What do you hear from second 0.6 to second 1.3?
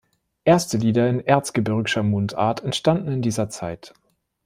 Lieder in